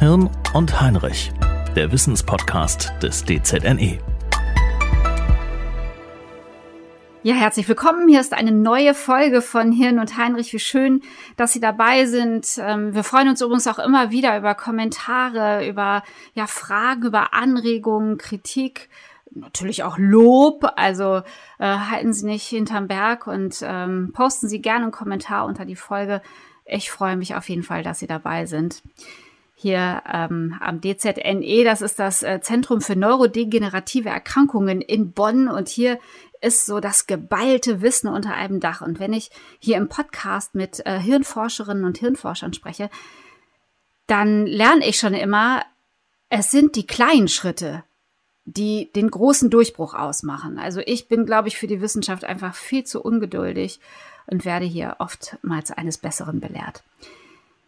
[0.00, 1.30] Hirn und Heinrich,
[1.76, 3.98] der Wissenspodcast des DZNE.
[7.22, 8.08] Ja, herzlich willkommen.
[8.08, 10.54] Hier ist eine neue Folge von Hirn und Heinrich.
[10.54, 11.02] Wie schön,
[11.36, 12.58] dass Sie dabei sind.
[12.58, 18.16] Ähm, wir freuen uns übrigens auch immer wieder über Kommentare, über ja, Fragen, über Anregungen,
[18.16, 18.88] Kritik,
[19.30, 20.64] natürlich auch Lob.
[20.76, 21.20] Also
[21.58, 25.76] äh, halten Sie nicht hinterm Berg und ähm, posten Sie gerne einen Kommentar unter die
[25.76, 26.22] Folge.
[26.64, 28.80] Ich freue mich auf jeden Fall, dass Sie dabei sind
[29.60, 31.64] hier ähm, am DZNE.
[31.64, 35.48] Das ist das äh, Zentrum für neurodegenerative Erkrankungen in Bonn.
[35.48, 35.98] Und hier
[36.40, 38.80] ist so das geballte Wissen unter einem Dach.
[38.80, 42.88] Und wenn ich hier im Podcast mit äh, Hirnforscherinnen und Hirnforschern spreche,
[44.06, 45.62] dann lerne ich schon immer,
[46.30, 47.84] es sind die kleinen Schritte,
[48.46, 50.58] die den großen Durchbruch ausmachen.
[50.58, 53.78] Also ich bin, glaube ich, für die Wissenschaft einfach viel zu ungeduldig
[54.26, 56.82] und werde hier oftmals eines Besseren belehrt.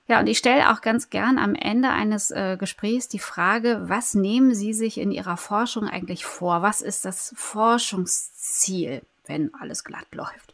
[0.09, 4.15] Ja, und ich stelle auch ganz gern am Ende eines äh, Gesprächs die Frage, was
[4.15, 6.63] nehmen Sie sich in Ihrer Forschung eigentlich vor?
[6.63, 10.53] Was ist das Forschungsziel, wenn alles glatt läuft?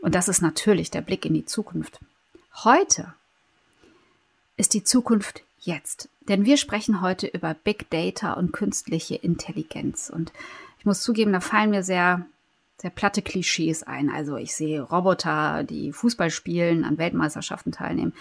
[0.00, 2.00] Und das ist natürlich der Blick in die Zukunft.
[2.64, 3.14] Heute
[4.56, 6.08] ist die Zukunft jetzt.
[6.28, 10.10] Denn wir sprechen heute über Big Data und künstliche Intelligenz.
[10.10, 10.32] Und
[10.78, 12.26] ich muss zugeben, da fallen mir sehr,
[12.76, 14.10] sehr platte Klischees ein.
[14.10, 18.12] Also ich sehe Roboter, die Fußball spielen, an Weltmeisterschaften teilnehmen.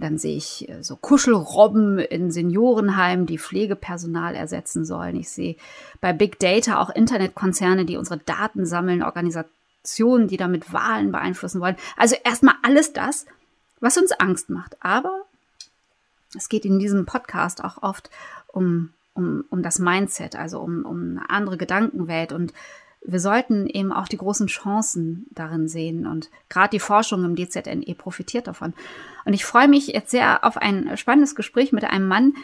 [0.00, 5.16] Dann sehe ich äh, so Kuschelrobben in Seniorenheimen, die Pflegepersonal ersetzen sollen.
[5.16, 5.56] Ich sehe
[6.00, 11.76] bei Big Data auch Internetkonzerne, die unsere Daten sammeln, Organisationen, die damit Wahlen beeinflussen wollen.
[11.96, 13.26] Also erstmal alles das,
[13.80, 14.76] was uns Angst macht.
[14.80, 15.22] Aber
[16.36, 18.10] es geht in diesem Podcast auch oft
[18.48, 22.52] um, um, um das Mindset, also um, um eine andere Gedankenwelt und
[23.04, 26.06] wir sollten eben auch die großen Chancen darin sehen.
[26.06, 28.74] Und gerade die Forschung im DZNE profitiert davon.
[29.24, 32.34] Und ich freue mich jetzt sehr auf ein spannendes Gespräch mit einem Mann,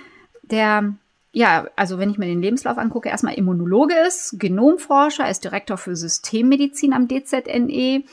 [0.42, 0.94] der,
[1.32, 5.96] ja, also wenn ich mir den Lebenslauf angucke, erstmal Immunologe ist, Genomforscher, ist Direktor für
[5.96, 8.04] Systemmedizin am DZNE,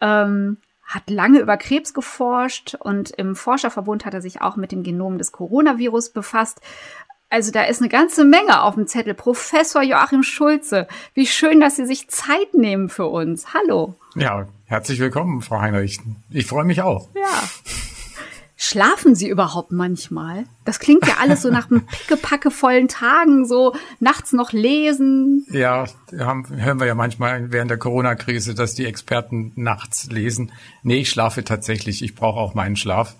[0.00, 4.82] ähm, hat lange über Krebs geforscht und im Forscherverbund hat er sich auch mit dem
[4.82, 6.60] Genom des Coronavirus befasst.
[7.30, 9.12] Also da ist eine ganze Menge auf dem Zettel.
[9.12, 13.52] Professor Joachim Schulze, wie schön, dass Sie sich Zeit nehmen für uns.
[13.52, 13.96] Hallo.
[14.14, 16.00] Ja, herzlich willkommen, Frau Heinrich.
[16.30, 17.08] Ich freue mich auch.
[17.14, 17.42] Ja.
[18.56, 20.44] Schlafen Sie überhaupt manchmal?
[20.64, 25.46] Das klingt ja alles so nach einem pickepackevollen Tagen, so nachts noch lesen.
[25.50, 25.84] Ja,
[26.18, 30.50] haben, hören wir ja manchmal während der Corona-Krise, dass die Experten nachts lesen.
[30.82, 32.02] Nee, ich schlafe tatsächlich.
[32.02, 33.16] Ich brauche auch meinen Schlaf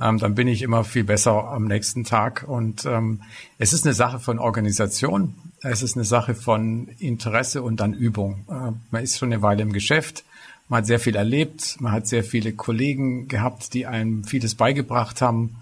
[0.00, 2.44] ähm, dann bin ich immer viel besser am nächsten Tag.
[2.46, 3.20] Und ähm,
[3.58, 8.44] es ist eine Sache von Organisation, es ist eine Sache von Interesse und dann Übung.
[8.48, 10.24] Äh, man ist schon eine Weile im Geschäft,
[10.68, 15.20] man hat sehr viel erlebt, man hat sehr viele Kollegen gehabt, die einem vieles beigebracht
[15.20, 15.56] haben.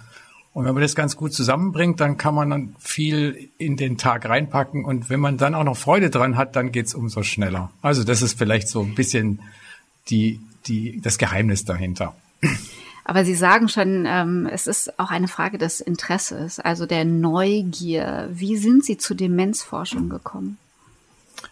[0.55, 4.29] Und wenn man das ganz gut zusammenbringt, dann kann man dann viel in den Tag
[4.29, 4.85] reinpacken.
[4.85, 7.71] Und wenn man dann auch noch Freude dran hat, dann geht's umso schneller.
[7.81, 9.41] Also das ist vielleicht so ein bisschen
[10.11, 12.15] die, die, das Geheimnis dahinter.
[13.09, 18.29] Aber Sie sagen schon, ähm, es ist auch eine Frage des Interesses, also der Neugier.
[18.31, 20.59] Wie sind Sie zur Demenzforschung gekommen?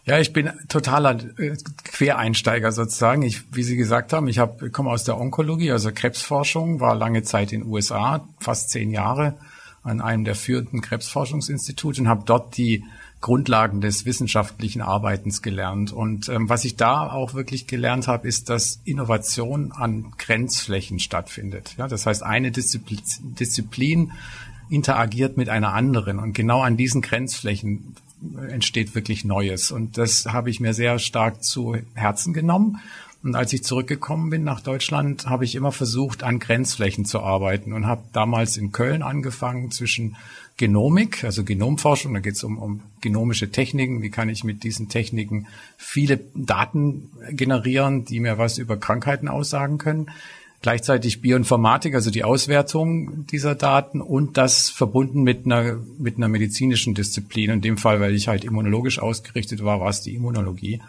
[0.04, 3.22] Ja, ich bin totaler äh, Quereinsteiger sozusagen.
[3.22, 7.22] Ich, wie Sie gesagt haben, ich hab, komme aus der Onkologie, also Krebsforschung, war lange
[7.22, 9.38] Zeit in den USA, fast zehn Jahre
[9.82, 12.84] an einem der führenden Krebsforschungsinstitute und habe dort die
[13.26, 15.90] Grundlagen des wissenschaftlichen Arbeitens gelernt.
[15.90, 21.74] Und ähm, was ich da auch wirklich gelernt habe, ist, dass Innovation an Grenzflächen stattfindet.
[21.76, 23.00] Ja, das heißt, eine Disziplin,
[23.40, 24.12] Disziplin
[24.70, 27.96] interagiert mit einer anderen und genau an diesen Grenzflächen
[28.48, 29.72] entsteht wirklich Neues.
[29.72, 32.80] Und das habe ich mir sehr stark zu Herzen genommen.
[33.24, 37.72] Und als ich zurückgekommen bin nach Deutschland, habe ich immer versucht, an Grenzflächen zu arbeiten
[37.72, 40.14] und habe damals in Köln angefangen zwischen
[40.56, 44.88] Genomik, also Genomforschung, da geht es um, um genomische Techniken, wie kann ich mit diesen
[44.88, 45.46] Techniken
[45.76, 50.10] viele Daten generieren, die mir was über Krankheiten aussagen können.
[50.62, 56.94] Gleichzeitig Bioinformatik, also die Auswertung dieser Daten und das verbunden mit einer, mit einer medizinischen
[56.94, 57.50] Disziplin.
[57.50, 60.80] In dem Fall, weil ich halt immunologisch ausgerichtet war, war es die Immunologie.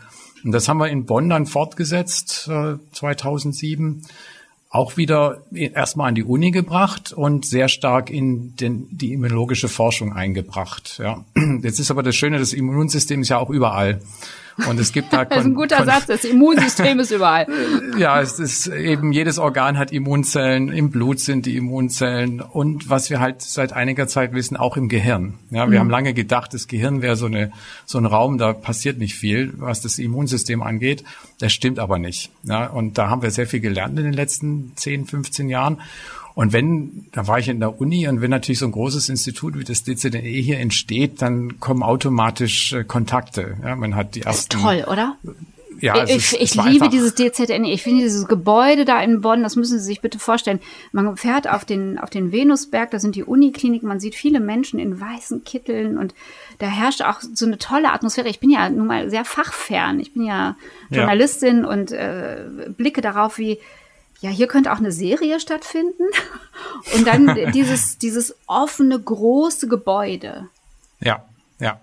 [0.46, 4.04] Und das haben wir in Bonn dann fortgesetzt, äh, 2007
[4.69, 10.14] auch wieder erstmal an die Uni gebracht und sehr stark in den, die immunologische Forschung
[10.14, 11.00] eingebracht.
[11.02, 11.25] Ja.
[11.62, 14.02] Jetzt ist aber das Schöne, das Immunsystem ist ja auch überall.
[14.65, 16.07] Und es gibt da das ist ein guter Satz.
[16.07, 17.48] Das Immunsystem ist überall.
[17.98, 20.69] Ja, es ist eben jedes Organ hat Immunzellen.
[20.71, 24.88] Im Blut sind die Immunzellen und was wir halt seit einiger Zeit wissen, auch im
[24.88, 25.36] Gehirn.
[25.50, 25.80] Ja, wir mhm.
[25.80, 27.51] haben lange gedacht, das Gehirn wäre so eine
[27.86, 31.04] so ein Raum, da passiert nicht viel, was das Immunsystem angeht.
[31.39, 32.30] Das stimmt aber nicht.
[32.44, 35.81] Ja, und da haben wir sehr viel gelernt in den letzten 10, 15 Jahren.
[36.38, 39.57] Und wenn, da war ich in der Uni und wenn natürlich so ein großes Institut
[39.57, 43.57] wie das DZNE hier entsteht, dann kommen automatisch äh, Kontakte.
[43.63, 44.50] Ja, man hat die ersten.
[44.60, 45.18] Das ist toll, oder?
[45.80, 47.72] Ja, ich, ist, ich liebe dieses DZNE.
[47.72, 50.60] Ich finde dieses Gebäude da in Bonn, das müssen Sie sich bitte vorstellen.
[50.92, 54.78] Man fährt auf den, auf den Venusberg, da sind die Unikliniken, man sieht viele Menschen
[54.78, 56.13] in weißen Kitteln und
[56.60, 58.30] da herrscht auch so eine tolle Atmosphäre.
[58.30, 60.00] Ich bin ja nun mal sehr fachfern.
[60.00, 60.56] Ich bin ja
[60.92, 61.68] Journalistin ja.
[61.68, 63.57] und äh, blicke darauf, wie,
[64.19, 66.04] ja, hier könnte auch eine Serie stattfinden.
[66.96, 70.50] Und dann dieses, dieses offene, große Gebäude.
[71.00, 71.24] Ja,
[71.60, 71.80] ja.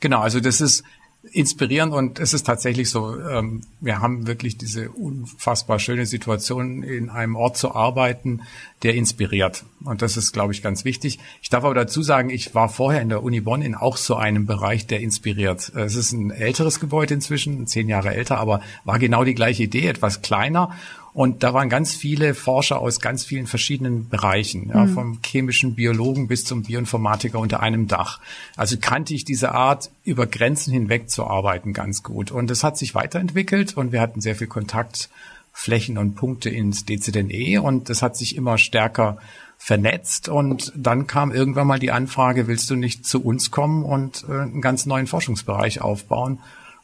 [0.00, 0.84] Genau, also das ist,
[1.32, 7.10] inspirierend und es ist tatsächlich so, ähm, wir haben wirklich diese unfassbar schöne Situation, in
[7.10, 8.40] einem Ort zu arbeiten,
[8.82, 9.64] der inspiriert.
[9.84, 11.18] Und das ist, glaube ich, ganz wichtig.
[11.42, 14.16] Ich darf aber dazu sagen, ich war vorher in der Uni Bonn in auch so
[14.16, 15.70] einem Bereich, der inspiriert.
[15.74, 19.86] Es ist ein älteres Gebäude inzwischen, zehn Jahre älter, aber war genau die gleiche Idee,
[19.86, 20.74] etwas kleiner
[21.12, 24.94] und da waren ganz viele Forscher aus ganz vielen verschiedenen Bereichen, ja, mhm.
[24.94, 28.20] vom chemischen Biologen bis zum Bioinformatiker unter einem Dach.
[28.56, 32.30] Also kannte ich diese Art, über Grenzen hinweg zu arbeiten, ganz gut.
[32.30, 37.60] Und es hat sich weiterentwickelt und wir hatten sehr viel Kontaktflächen und Punkte ins DZNE
[37.60, 39.18] und das hat sich immer stärker
[39.62, 44.24] vernetzt und dann kam irgendwann mal die Anfrage, willst du nicht zu uns kommen und
[44.26, 46.38] äh, einen ganz neuen Forschungsbereich aufbauen?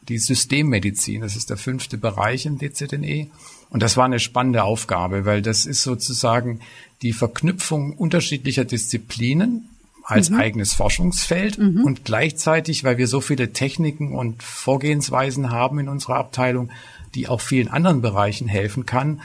[0.08, 3.28] Die Systemmedizin, das ist der fünfte Bereich im DZNE.
[3.70, 6.60] Und das war eine spannende Aufgabe, weil das ist sozusagen
[7.02, 9.68] die Verknüpfung unterschiedlicher Disziplinen
[10.04, 10.38] als mhm.
[10.38, 11.82] eigenes Forschungsfeld mhm.
[11.84, 16.70] und gleichzeitig, weil wir so viele Techniken und Vorgehensweisen haben in unserer Abteilung,
[17.14, 19.20] die auch vielen anderen Bereichen helfen kann,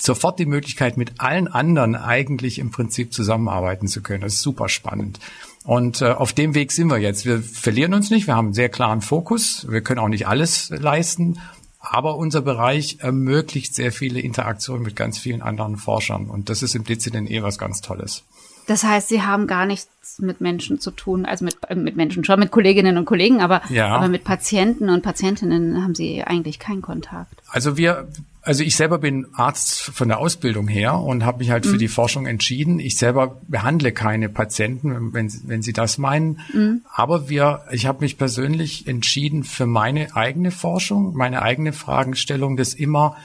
[0.00, 4.22] sofort die Möglichkeit, mit allen anderen eigentlich im Prinzip zusammenarbeiten zu können.
[4.22, 5.18] Das ist super spannend.
[5.64, 7.24] Und äh, auf dem Weg sind wir jetzt.
[7.24, 10.70] Wir verlieren uns nicht, wir haben einen sehr klaren Fokus, wir können auch nicht alles
[10.70, 11.38] leisten,
[11.82, 16.30] aber unser Bereich ermöglicht sehr viele Interaktionen mit ganz vielen anderen Forschern.
[16.30, 18.22] Und das ist im DCNE was ganz Tolles.
[18.68, 22.24] Das heißt, Sie haben gar nichts mit Menschen zu tun, also mit, äh, mit Menschen
[22.24, 23.88] schon, mit Kolleginnen und Kollegen, aber, ja.
[23.88, 27.42] aber mit Patienten und Patientinnen haben Sie eigentlich keinen Kontakt.
[27.50, 28.06] Also wir,
[28.42, 31.70] also ich selber bin Arzt von der Ausbildung her und habe mich halt mhm.
[31.70, 32.80] für die Forschung entschieden.
[32.80, 36.40] Ich selber behandle keine Patienten, wenn, wenn Sie das meinen.
[36.52, 36.82] Mhm.
[36.92, 42.74] Aber wir, ich habe mich persönlich entschieden für meine eigene Forschung, meine eigene Fragestellung, das
[42.74, 43.16] immer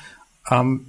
[0.52, 0.86] ähm,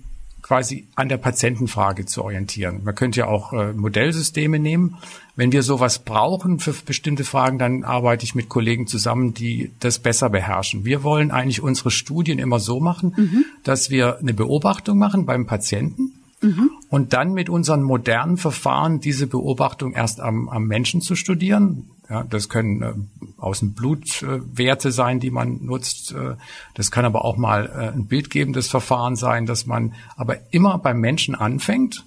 [0.49, 2.81] quasi an der Patientenfrage zu orientieren.
[2.83, 4.97] Man könnte ja auch äh, Modellsysteme nehmen.
[5.37, 9.99] Wenn wir sowas brauchen für bestimmte Fragen, dann arbeite ich mit Kollegen zusammen, die das
[9.99, 10.87] besser beherrschen.
[10.87, 13.45] Wir wollen eigentlich unsere Studien immer so machen, mhm.
[13.62, 16.71] dass wir eine Beobachtung machen beim Patienten mhm.
[16.89, 21.91] und dann mit unseren modernen Verfahren diese Beobachtung erst am, am Menschen zu studieren.
[22.10, 22.94] Ja, das können äh,
[23.37, 26.12] aus dem Blutwerte äh, sein, die man nutzt.
[26.12, 26.37] Äh,
[26.75, 31.00] das kann aber auch mal äh, ein bildgebendes Verfahren sein, dass man aber immer beim
[31.00, 32.05] Menschen anfängt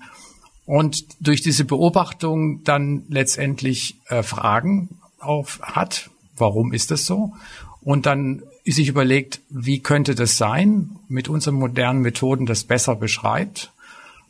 [0.66, 4.90] und durch diese Beobachtung dann letztendlich äh, Fragen
[5.20, 6.10] auf hat.
[6.36, 7.34] Warum ist das so?
[7.82, 13.72] Und dann sich überlegt, wie könnte das sein, mit unseren modernen Methoden das besser beschreibt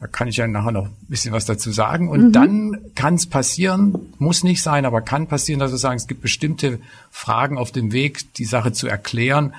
[0.02, 2.10] da kann ich ja nachher noch ein bisschen was dazu sagen.
[2.10, 2.32] Und mhm.
[2.32, 6.24] dann kann es passieren, muss nicht sein, aber kann passieren, dass wir sagen, es gibt
[6.24, 6.80] bestimmte
[7.12, 9.54] Fragen auf dem Weg, die Sache zu erklären,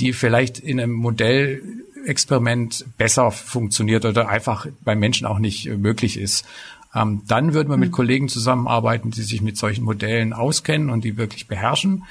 [0.00, 6.18] die vielleicht in einem Modellexperiment besser funktioniert oder einfach beim Menschen auch nicht äh, möglich
[6.18, 6.44] ist.
[6.92, 7.94] Ähm, dann würden wir mit mhm.
[7.94, 12.02] Kollegen zusammenarbeiten, die sich mit solchen Modellen auskennen und die wirklich beherrschen.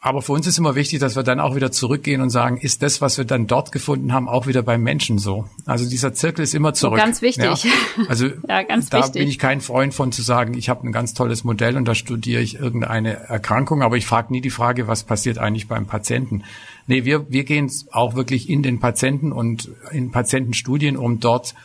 [0.00, 2.82] Aber für uns ist immer wichtig, dass wir dann auch wieder zurückgehen und sagen, ist
[2.82, 5.48] das, was wir dann dort gefunden haben, auch wieder beim Menschen so?
[5.66, 6.98] Also dieser Zirkel ist immer zurück.
[6.98, 7.64] Ganz wichtig.
[7.64, 7.70] Ja?
[8.08, 9.14] Also ja, ganz da wichtig.
[9.14, 11.96] bin ich kein Freund von zu sagen, ich habe ein ganz tolles Modell und da
[11.96, 16.44] studiere ich irgendeine Erkrankung, aber ich frage nie die Frage, was passiert eigentlich beim Patienten.
[16.86, 21.56] Nee, wir, wir gehen auch wirklich in den Patienten und in Patientenstudien, um dort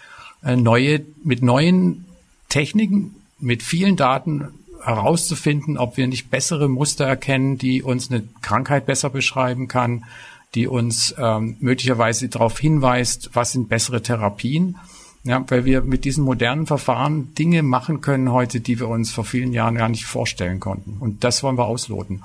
[0.44, 2.06] äh, neue, mit neuen
[2.50, 4.48] Techniken, mit vielen Daten
[4.84, 10.06] herauszufinden, ob wir nicht bessere Muster erkennen, die uns eine Krankheit besser beschreiben kann,
[10.56, 14.78] die uns ähm, möglicherweise darauf hinweist, was sind bessere Therapien.
[15.26, 19.24] Ja, weil wir mit diesen modernen Verfahren Dinge machen können heute, die wir uns vor
[19.24, 20.98] vielen Jahren gar nicht vorstellen konnten.
[21.00, 22.24] Und das wollen wir ausloten.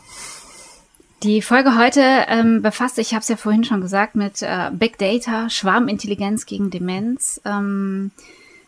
[1.23, 4.99] Die Folge heute ähm, befasst ich habe es ja vorhin schon gesagt, mit äh, Big
[4.99, 7.41] Data, Schwarmintelligenz gegen Demenz.
[7.45, 8.11] Ähm,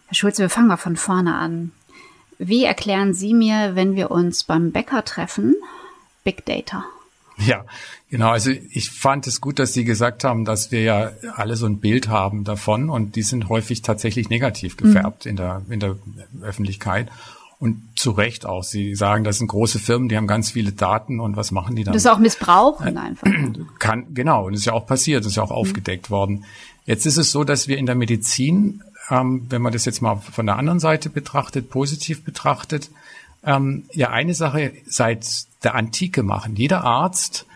[0.07, 1.71] Herr Schulze, wir fangen mal von vorne an.
[2.43, 5.57] Wie erklären Sie mir, wenn wir uns beim Bäcker treffen,
[6.25, 6.87] Big Data?
[7.37, 7.67] Ja,
[8.09, 8.31] genau.
[8.31, 11.81] Also ich fand es gut, dass Sie gesagt haben, dass wir ja alle so ein
[11.81, 15.31] Bild haben davon und die sind häufig tatsächlich negativ gefärbt mhm.
[15.31, 15.97] in der, in der
[16.43, 17.11] Öffentlichkeit.
[17.59, 18.65] Und zu Recht auch.
[18.65, 21.85] Sie sagen, das sind große Firmen, die haben ganz viele Daten und was machen die
[21.85, 21.93] dann?
[21.93, 23.31] Das ist auch missbrauchen einfach.
[23.79, 24.47] Kann, genau.
[24.47, 25.57] Und das ist ja auch passiert, das ist ja auch mhm.
[25.57, 26.47] aufgedeckt worden.
[26.87, 30.17] Jetzt ist es so, dass wir in der Medizin ähm, wenn man das jetzt mal
[30.17, 32.91] von der anderen Seite betrachtet, positiv betrachtet,
[33.45, 35.27] ähm, ja eine Sache seit
[35.65, 36.57] der Antike machen.
[36.57, 37.47] Jeder Arzt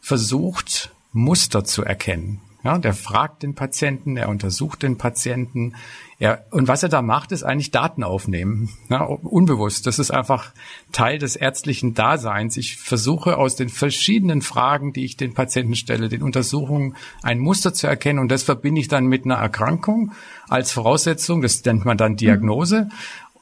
[0.00, 2.40] versucht, Muster zu erkennen.
[2.64, 5.74] Ja, der fragt den Patienten, er untersucht den Patienten.
[6.22, 8.68] Er, und was er da macht, ist eigentlich Daten aufnehmen.
[8.88, 9.88] Ja, unbewusst.
[9.88, 10.52] Das ist einfach
[10.92, 12.56] Teil des ärztlichen Daseins.
[12.56, 17.74] Ich versuche aus den verschiedenen Fragen, die ich den Patienten stelle, den Untersuchungen ein Muster
[17.74, 18.20] zu erkennen.
[18.20, 20.12] Und das verbinde ich dann mit einer Erkrankung
[20.48, 21.42] als Voraussetzung.
[21.42, 22.82] Das nennt man dann Diagnose.
[22.82, 22.92] Mhm.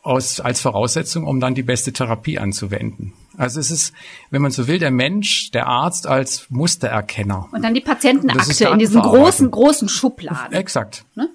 [0.03, 3.13] Aus, als Voraussetzung, um dann die beste Therapie anzuwenden.
[3.37, 3.93] Also es ist,
[4.31, 7.51] wenn man so will, der Mensch, der Arzt als Mustererkenner.
[7.53, 10.55] Und dann die Patientenakte in diesen großen, großen Schubladen.
[10.55, 11.05] Exakt.
[11.15, 11.29] Ne?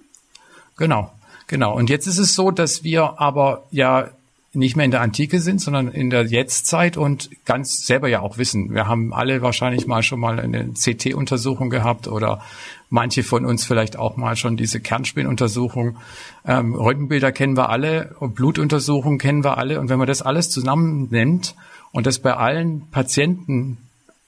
[0.78, 1.12] Genau,
[1.48, 1.76] genau.
[1.76, 4.10] Und jetzt ist es so, dass wir aber ja
[4.56, 8.38] nicht mehr in der Antike sind, sondern in der Jetztzeit und ganz selber ja auch
[8.38, 8.74] wissen.
[8.74, 12.42] Wir haben alle wahrscheinlich mal schon mal eine CT-Untersuchung gehabt oder
[12.90, 15.98] manche von uns vielleicht auch mal schon diese Kernspinnuntersuchung.
[16.46, 19.80] Ähm, Röntgenbilder kennen wir alle Blutuntersuchungen kennen wir alle.
[19.80, 21.56] Und wenn man das alles zusammen nimmt
[21.92, 23.78] und das bei allen Patienten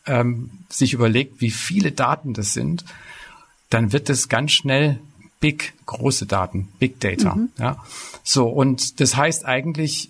[0.05, 2.83] ähm, sich überlegt, wie viele Daten das sind,
[3.69, 4.99] dann wird es ganz schnell
[5.47, 7.35] big, große Daten, Big Data.
[7.35, 7.49] Mhm.
[7.57, 7.81] Ja.
[8.21, 10.09] So, und das heißt eigentlich,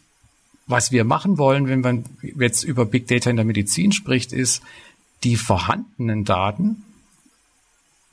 [0.65, 4.63] was wir machen wollen, wenn man jetzt über Big Data in der Medizin spricht, ist,
[5.23, 6.83] die vorhandenen Daten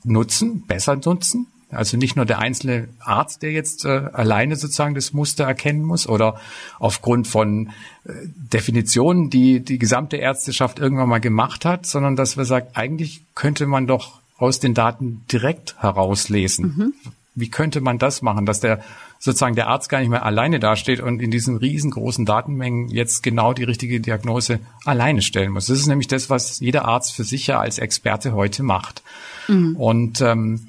[0.03, 5.11] nutzen, besser nutzen, also nicht nur der einzelne Arzt, der jetzt äh, alleine sozusagen das
[5.13, 6.39] Muster erkennen muss oder
[6.77, 7.71] aufgrund von
[8.05, 8.11] äh,
[8.53, 13.65] Definitionen, die die gesamte Ärzteschaft irgendwann mal gemacht hat, sondern dass wir sagen, eigentlich könnte
[13.65, 16.65] man doch aus den Daten direkt herauslesen.
[16.65, 16.93] Mhm.
[17.35, 18.83] Wie könnte man das machen, dass der
[19.19, 23.53] sozusagen der Arzt gar nicht mehr alleine dasteht und in diesen riesengroßen Datenmengen jetzt genau
[23.53, 25.65] die richtige Diagnose alleine stellen muss.
[25.65, 29.01] Das ist nämlich das, was jeder Arzt für sich ja als Experte heute macht.
[29.47, 29.75] Mhm.
[29.75, 30.67] Und ähm,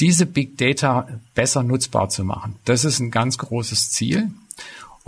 [0.00, 2.56] diese Big Data besser nutzbar zu machen.
[2.64, 4.30] Das ist ein ganz großes Ziel.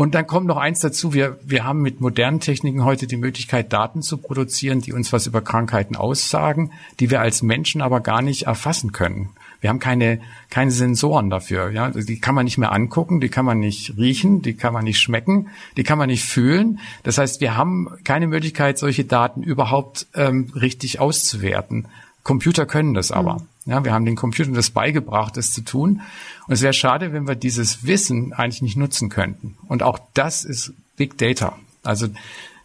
[0.00, 1.12] Und dann kommt noch eins dazu.
[1.12, 5.26] Wir, wir haben mit modernen Techniken heute die Möglichkeit, Daten zu produzieren, die uns was
[5.26, 9.28] über Krankheiten aussagen, die wir als Menschen aber gar nicht erfassen können.
[9.60, 11.70] Wir haben keine, keine Sensoren dafür.
[11.70, 14.84] Ja, die kann man nicht mehr angucken, die kann man nicht riechen, die kann man
[14.84, 16.78] nicht schmecken, die kann man nicht fühlen.
[17.02, 21.88] Das heißt, wir haben keine Möglichkeit, solche Daten überhaupt ähm, richtig auszuwerten.
[22.22, 23.34] Computer können das aber.
[23.34, 23.59] Mhm.
[23.70, 26.00] Ja, wir haben den Computern das beigebracht, das zu tun.
[26.48, 29.56] Und es wäre schade, wenn wir dieses Wissen eigentlich nicht nutzen könnten.
[29.68, 31.56] Und auch das ist Big Data.
[31.84, 32.08] Also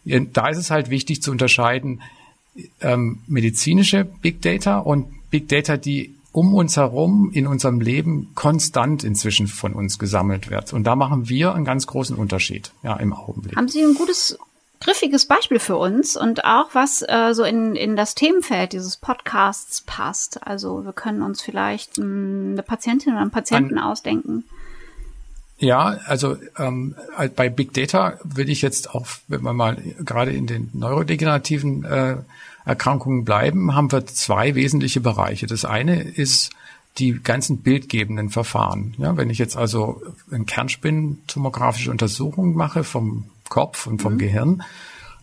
[0.04, 2.02] da ist es halt wichtig zu unterscheiden
[2.82, 9.04] ähm, medizinische Big Data und Big Data, die um uns herum in unserem Leben konstant
[9.04, 10.74] inzwischen von uns gesammelt wird.
[10.74, 13.56] Und da machen wir einen ganz großen Unterschied, ja, im Augenblick.
[13.56, 14.38] Haben Sie ein gutes
[14.86, 19.82] griffiges Beispiel für uns und auch was äh, so in, in das Themenfeld dieses Podcasts
[19.82, 20.46] passt.
[20.46, 24.44] Also wir können uns vielleicht mh, hm, eine Patientin oder einen Patienten An, ausdenken.
[25.58, 26.96] Ja, also ähm,
[27.36, 32.18] bei Big Data würde ich jetzt auch, wenn wir mal gerade in den neurodegenerativen äh,
[32.66, 35.48] Erkrankungen bleiben, haben wir zwei wesentliche Bereiche.
[35.48, 36.52] Das eine ist
[36.98, 38.94] die ganzen bildgebenden Verfahren.
[38.98, 40.02] Ja, wenn ich jetzt also
[40.32, 44.18] eine Kernspinntomografische Untersuchung mache vom Kopf und vom mhm.
[44.20, 44.64] Gehirn,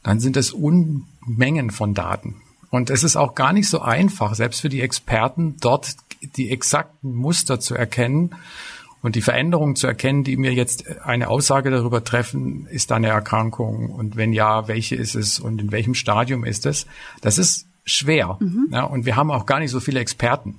[0.03, 2.37] dann sind es Unmengen von Daten.
[2.71, 5.95] Und es ist auch gar nicht so einfach, selbst für die Experten, dort
[6.37, 8.35] die exakten Muster zu erkennen
[9.03, 13.09] und die Veränderungen zu erkennen, die mir jetzt eine Aussage darüber treffen, ist da eine
[13.09, 16.87] Erkrankung und wenn ja, welche ist es und in welchem Stadium ist es.
[17.21, 18.39] Das ist schwer.
[18.41, 18.69] Mhm.
[18.71, 20.59] Ja, und wir haben auch gar nicht so viele Experten.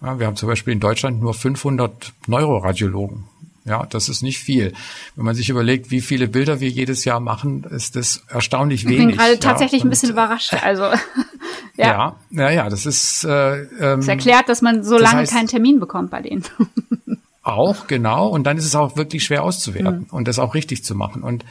[0.00, 3.24] Ja, wir haben zum Beispiel in Deutschland nur 500 Neuroradiologen.
[3.64, 4.72] Ja, das ist nicht viel.
[5.14, 8.98] Wenn man sich überlegt, wie viele Bilder wir jedes Jahr machen, ist das erstaunlich wenig.
[8.98, 10.54] Ich bin gerade tatsächlich ja, ein bisschen überrascht.
[10.62, 10.82] Also
[11.76, 11.86] ja.
[11.86, 13.24] ja, ja, ja, das ist.
[13.24, 16.44] Äh, ähm, das erklärt, dass man so lange heißt, keinen Termin bekommt bei denen.
[17.42, 18.28] auch genau.
[18.28, 20.06] Und dann ist es auch wirklich schwer auszuwerten mhm.
[20.10, 21.22] und das auch richtig zu machen.
[21.22, 21.44] Und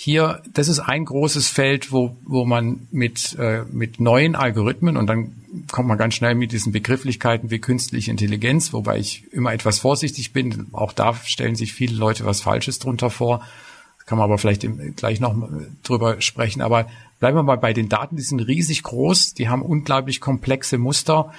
[0.00, 5.08] hier, das ist ein großes Feld, wo, wo man mit, äh, mit neuen Algorithmen und
[5.08, 5.32] dann
[5.72, 10.32] kommt man ganz schnell mit diesen Begrifflichkeiten wie künstliche Intelligenz, wobei ich immer etwas vorsichtig
[10.32, 10.68] bin.
[10.70, 13.44] Auch da stellen sich viele Leute was Falsches drunter vor.
[14.06, 14.64] Kann man aber vielleicht
[14.94, 15.34] gleich noch
[15.82, 16.62] drüber sprechen.
[16.62, 16.86] Aber
[17.18, 18.14] bleiben wir mal bei den Daten.
[18.14, 19.34] Die sind riesig groß.
[19.34, 21.32] Die haben unglaublich komplexe Muster.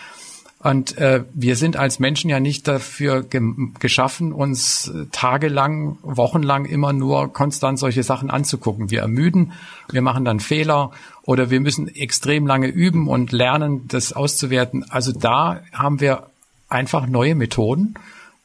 [0.62, 3.42] Und äh, wir sind als Menschen ja nicht dafür ge
[3.80, 8.92] geschaffen, uns äh, tagelang, wochenlang immer nur konstant solche Sachen anzugucken.
[8.92, 9.54] Wir ermüden,
[9.90, 14.86] wir machen dann Fehler oder wir müssen extrem lange üben und lernen, das auszuwerten.
[14.90, 16.28] Also da haben wir
[16.68, 17.94] einfach neue Methoden,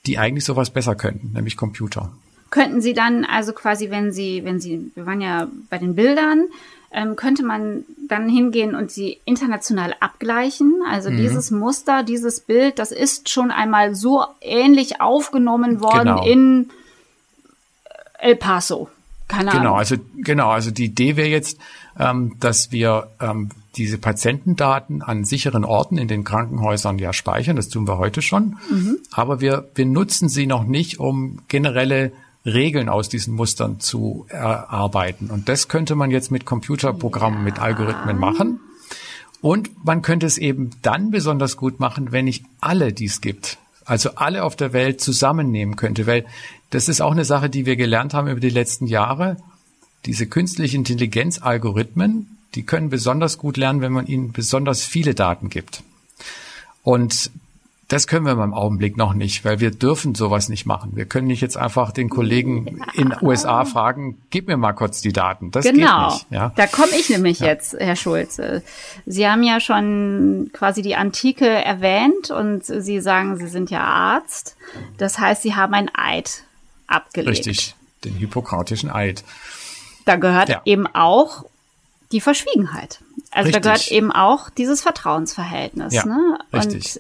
[0.07, 2.13] die eigentlich sowas besser könnten, nämlich Computer.
[2.51, 6.45] Könnten Sie dann also quasi, wenn Sie, wenn Sie, wir waren ja bei den Bildern,
[6.95, 10.73] ähm, könnte man dann hingehen und sie international abgleichen.
[10.89, 11.17] Also mhm.
[11.19, 16.25] dieses Muster, dieses Bild, das ist schon einmal so ähnlich aufgenommen worden genau.
[16.25, 16.71] in
[18.19, 18.89] El Paso.
[19.27, 19.79] Keine genau, Ahnung.
[19.79, 21.59] also genau, also die Idee wäre jetzt,
[21.99, 27.57] ähm, dass wir ähm, diese Patientendaten an sicheren Orten in den Krankenhäusern ja speichern.
[27.57, 28.57] Das tun wir heute schon.
[28.71, 28.99] Mhm.
[29.11, 32.13] Aber wir, wir nutzen sie noch nicht, um generelle
[32.45, 35.31] Regeln aus diesen Mustern zu erarbeiten.
[35.31, 37.45] Und das könnte man jetzt mit Computerprogrammen, ja.
[37.45, 38.61] mit Algorithmen machen.
[39.41, 43.59] Und man könnte es eben dann besonders gut machen, wenn ich alle, die es gibt,
[43.85, 46.25] also alle auf der Welt zusammennehmen könnte, weil
[46.71, 49.37] das ist auch eine Sache, die wir gelernt haben über die letzten Jahre.
[50.07, 55.83] Diese künstliche Intelligenz-Algorithmen, die können besonders gut lernen, wenn man ihnen besonders viele Daten gibt.
[56.83, 57.31] Und
[57.95, 60.97] das können wir im Augenblick noch nicht, weil wir dürfen sowas nicht machen.
[60.97, 65.01] Wir können nicht jetzt einfach den Kollegen in den USA fragen, gib mir mal kurz
[65.01, 65.53] die Daten.
[65.53, 66.09] Das genau.
[66.09, 66.27] geht nicht.
[66.31, 66.53] Ja?
[66.57, 67.47] Da komme ich nämlich ja.
[67.47, 68.65] jetzt, Herr Schulze.
[69.07, 74.57] Sie haben ja schon quasi die Antike erwähnt und Sie sagen, Sie sind ja Arzt.
[74.99, 76.43] Das heißt, Sie haben ein Eid
[76.89, 77.47] abgelegt.
[77.47, 79.23] Richtig, den hippokratischen Eid.
[80.05, 80.63] Da gehört ja.
[80.65, 81.45] eben auch
[82.11, 82.99] die Verschwiegenheit.
[83.31, 83.53] Also richtig.
[83.53, 85.95] da gehört eben auch dieses Vertrauensverhältnis.
[85.95, 86.39] Ja, ne?
[86.51, 86.99] Und richtig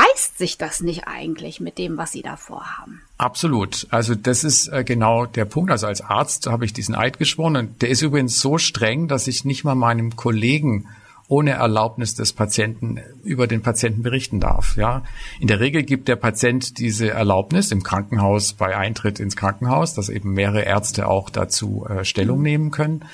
[0.00, 3.02] beißt sich das nicht eigentlich mit dem, was Sie da vorhaben?
[3.18, 3.86] Absolut.
[3.90, 5.70] Also das ist äh, genau der Punkt.
[5.70, 9.26] Also als Arzt habe ich diesen Eid geschworen und der ist übrigens so streng, dass
[9.26, 10.88] ich nicht mal meinem Kollegen
[11.28, 14.76] ohne Erlaubnis des Patienten über den Patienten berichten darf.
[14.76, 15.04] Ja,
[15.38, 20.08] in der Regel gibt der Patient diese Erlaubnis im Krankenhaus bei Eintritt ins Krankenhaus, dass
[20.08, 23.04] eben mehrere Ärzte auch dazu äh, Stellung nehmen können.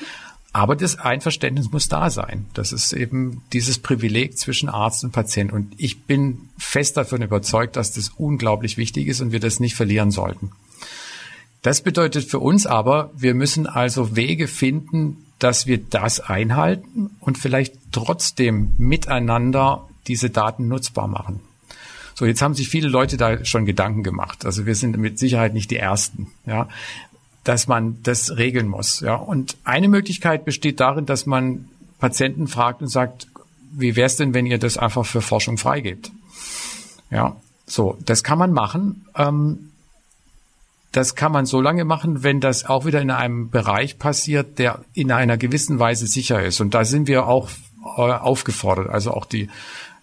[0.57, 2.47] Aber das Einverständnis muss da sein.
[2.55, 5.53] Das ist eben dieses Privileg zwischen Arzt und Patient.
[5.53, 9.75] Und ich bin fest davon überzeugt, dass das unglaublich wichtig ist und wir das nicht
[9.75, 10.53] verlieren sollten.
[11.61, 17.37] Das bedeutet für uns aber, wir müssen also Wege finden, dass wir das einhalten und
[17.37, 21.41] vielleicht trotzdem miteinander diese Daten nutzbar machen.
[22.15, 24.47] So, jetzt haben sich viele Leute da schon Gedanken gemacht.
[24.47, 26.29] Also wir sind mit Sicherheit nicht die Ersten.
[26.47, 26.67] Ja,
[27.47, 29.01] dass man das regeln muss.
[29.01, 29.15] Ja.
[29.15, 31.69] Und eine Möglichkeit besteht darin, dass man
[32.01, 33.29] Patienten fragt und sagt,
[33.71, 36.11] wie wäre es denn, wenn ihr das einfach für Forschung freigebt?
[37.09, 39.07] Ja, so, das kann man machen.
[39.17, 39.71] Ähm,
[40.91, 44.81] das kann man so lange machen, wenn das auch wieder in einem Bereich passiert, der
[44.93, 46.61] in einer gewissen Weise sicher ist.
[46.61, 47.49] Und da sind wir auch
[47.97, 48.89] äh, aufgefordert.
[48.89, 49.49] Also auch die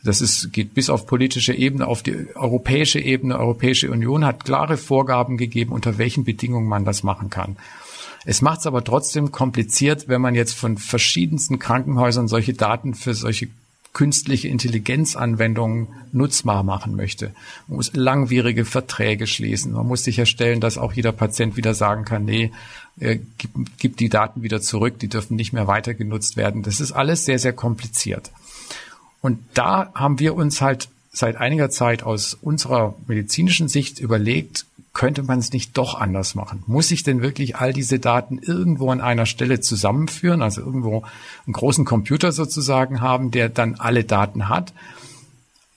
[0.04, 3.39] das ist, geht bis auf politische Ebene, auf die europäische Ebene.
[3.39, 7.56] Europäische Union hat klare Vorgaben gegeben, unter welchen Bedingungen man das machen kann.
[8.26, 13.13] Es macht es aber trotzdem kompliziert, wenn man jetzt von verschiedensten Krankenhäusern solche Daten für
[13.13, 13.48] solche
[13.94, 17.32] künstliche Intelligenzanwendungen nutzbar machen möchte.
[17.68, 19.72] Man muss langwierige Verträge schließen.
[19.72, 22.52] Man muss sicherstellen, dass auch jeder Patient wieder sagen kann, nee,
[23.00, 26.63] äh, gib, gib die Daten wieder zurück, die dürfen nicht mehr weiter genutzt werden.
[26.63, 28.32] Das ist alles sehr, sehr kompliziert.
[29.23, 35.23] Und da haben wir uns halt seit einiger Zeit aus unserer medizinischen Sicht überlegt, könnte
[35.23, 36.62] man es nicht doch anders machen?
[36.67, 41.03] Muss ich denn wirklich all diese Daten irgendwo an einer Stelle zusammenführen, also irgendwo
[41.45, 44.73] einen großen Computer sozusagen haben, der dann alle Daten hat?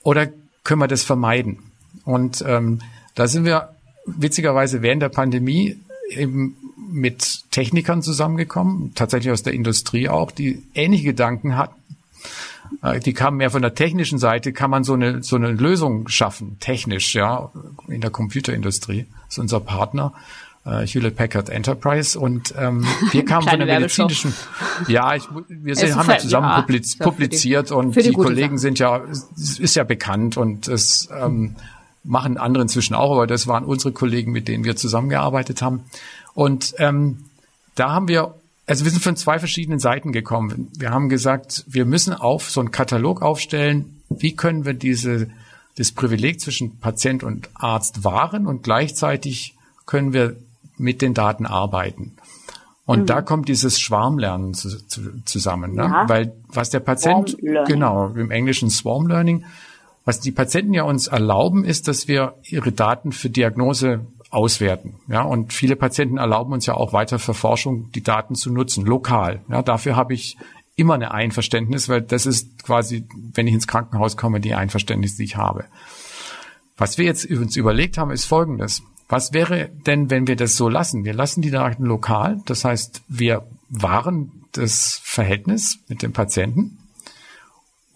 [0.03, 0.27] Oder
[0.65, 1.59] können wir das vermeiden?
[2.03, 2.81] Und ähm,
[3.15, 3.69] da sind wir
[4.05, 5.79] witzigerweise während der Pandemie
[6.09, 6.57] eben
[6.91, 11.75] mit Technikern zusammengekommen, tatsächlich aus der Industrie auch, die ähnliche Gedanken hatten
[13.03, 16.57] die kamen mehr von der technischen Seite, kann man so eine, so eine Lösung schaffen,
[16.59, 17.51] technisch, ja,
[17.87, 19.05] in der Computerindustrie.
[19.25, 20.13] Das ist unser Partner.
[20.65, 24.33] Uh, Hewlett Packard Enterprise und ähm, wir kamen von der medizinischen.
[24.89, 28.75] Ja, ich, wir sind, haben ja zusammen ja, publiz publiziert und die, die Kollegen Sache.
[28.75, 29.01] sind ja
[29.37, 31.55] ist ja bekannt und es ähm,
[32.03, 35.85] machen andere inzwischen auch, aber das waren unsere Kollegen, mit denen wir zusammengearbeitet haben.
[36.33, 37.25] Und ähm,
[37.75, 38.35] da haben wir
[38.67, 40.71] also wir sind von zwei verschiedenen Seiten gekommen.
[40.77, 44.01] Wir haben gesagt, wir müssen auf so einen Katalog aufstellen.
[44.09, 45.29] Wie können wir diese,
[45.77, 50.35] das Privileg zwischen Patient und Arzt wahren und gleichzeitig können wir
[50.77, 52.13] mit den Daten arbeiten.
[52.85, 53.05] Und mhm.
[53.07, 55.83] da kommt dieses Schwarmlernen zu, zu, zusammen, ne?
[55.83, 56.09] Ja.
[56.09, 59.45] weil was der Patient, genau, im Englischen Swarm Learning,
[60.05, 64.05] was die Patienten ja uns erlauben, ist, dass wir ihre Daten für Diagnose
[64.37, 64.93] auswerten.
[65.07, 68.85] Ja, und viele Patienten erlauben uns ja auch weiter für Forschung die Daten zu nutzen,
[68.85, 69.41] lokal.
[69.49, 70.37] Ja, dafür habe ich
[70.75, 75.23] immer eine Einverständnis, weil das ist quasi, wenn ich ins Krankenhaus komme, die Einverständnis, die
[75.23, 75.65] ich habe.
[76.77, 78.83] Was wir jetzt uns überlegt haben, ist Folgendes.
[79.09, 81.03] Was wäre denn, wenn wir das so lassen?
[81.03, 82.39] Wir lassen die Daten lokal.
[82.45, 86.77] Das heißt, wir wahren das Verhältnis mit dem Patienten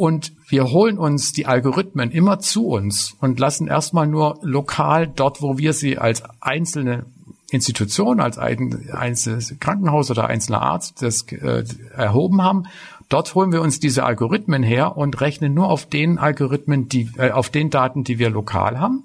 [0.02, 5.44] und wir holen uns die Algorithmen immer zu uns und lassen erstmal nur lokal dort,
[5.44, 7.06] wo wir sie als einzelne
[7.52, 12.64] Institution, als ein, einzelnes Krankenhaus oder einzelner Arzt das äh, erhoben haben.
[13.10, 17.30] Dort holen wir uns diese Algorithmen her und rechnen nur auf den Algorithmen, die, äh,
[17.30, 19.04] auf den Daten, die wir lokal haben.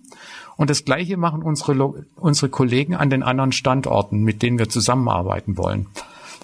[0.56, 5.58] Und das Gleiche machen unsere, unsere Kollegen an den anderen Standorten, mit denen wir zusammenarbeiten
[5.58, 5.88] wollen.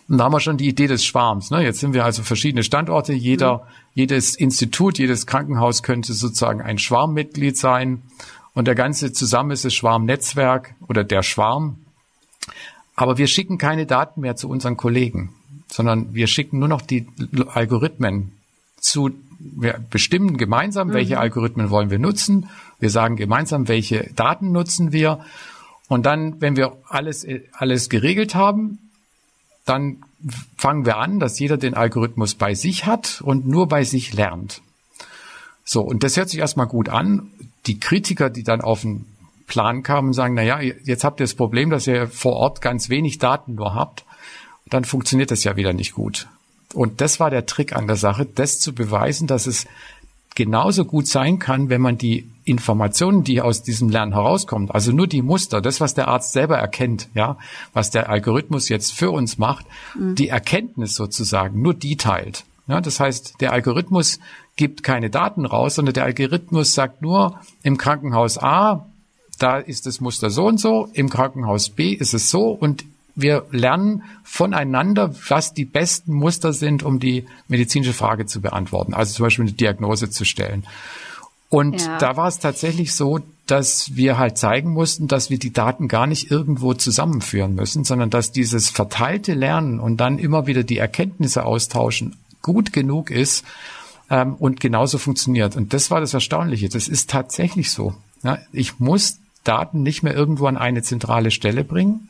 [0.09, 1.51] Und da haben wir schon die Idee des Schwarms.
[1.51, 1.63] Ne?
[1.63, 3.13] Jetzt sind wir also verschiedene Standorte.
[3.13, 3.61] Jeder, mhm.
[3.95, 8.03] jedes Institut, jedes Krankenhaus könnte sozusagen ein Schwarmmitglied sein.
[8.55, 11.79] Und der ganze zusammen ist das Schwarmnetzwerk oder der Schwarm.
[12.95, 15.33] Aber wir schicken keine Daten mehr zu unseren Kollegen,
[15.69, 17.07] sondern wir schicken nur noch die
[17.49, 18.33] Algorithmen
[18.79, 19.11] zu.
[19.39, 20.93] Wir bestimmen gemeinsam, mhm.
[20.93, 22.49] welche Algorithmen wollen wir nutzen.
[22.79, 25.21] Wir sagen gemeinsam, welche Daten nutzen wir.
[25.89, 28.79] Und dann, wenn wir alles, alles geregelt haben,
[29.65, 30.03] dann
[30.57, 34.63] fangen wir an, dass jeder den Algorithmus bei sich hat und nur bei sich lernt.
[35.65, 37.31] So, und das hört sich erstmal gut an.
[37.67, 39.07] Die Kritiker, die dann auf den
[39.47, 42.89] Plan kamen, sagen, na ja, jetzt habt ihr das Problem, dass ihr vor Ort ganz
[42.89, 44.05] wenig Daten nur habt.
[44.67, 46.29] Dann funktioniert das ja wieder nicht gut.
[46.75, 49.67] Und das war der Trick an der Sache, das zu beweisen, dass es
[50.35, 55.07] genauso gut sein kann, wenn man die Informationen, die aus diesem Lernen herauskommen, also nur
[55.07, 57.39] die Muster, das, was der Arzt selber erkennt, ja,
[57.73, 60.15] was der Algorithmus jetzt für uns macht, mhm.
[60.15, 62.45] die Erkenntnis sozusagen, nur die teilt.
[62.69, 64.19] Ja, das heißt, der Algorithmus
[64.57, 68.87] gibt keine Daten raus, sondern der Algorithmus sagt nur, im Krankenhaus A,
[69.39, 73.47] da ist das Muster so und so, im Krankenhaus B ist es so und wir
[73.51, 78.95] lernen voneinander, was die besten Muster sind, um die medizinische Frage zu beantworten.
[78.95, 80.65] Also zum Beispiel eine Diagnose zu stellen.
[81.49, 81.99] Und ja.
[81.99, 86.07] da war es tatsächlich so, dass wir halt zeigen mussten, dass wir die Daten gar
[86.07, 91.45] nicht irgendwo zusammenführen müssen, sondern dass dieses verteilte Lernen und dann immer wieder die Erkenntnisse
[91.45, 93.45] austauschen gut genug ist
[94.11, 95.55] ähm, und genauso funktioniert.
[95.57, 96.71] Und das war das Erstaunliche.
[96.71, 97.95] Das ist tatsächlich so.
[98.23, 102.09] Ja, ich muss Daten nicht mehr irgendwo an eine zentrale Stelle bringen,